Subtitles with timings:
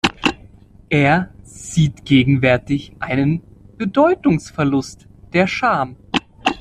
[0.89, 3.43] Er sieht gegenwärtig einen
[3.77, 5.95] Bedeutungsverlust der Scham.